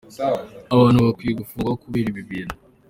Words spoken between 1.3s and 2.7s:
gufungwa kubera ibi bintu.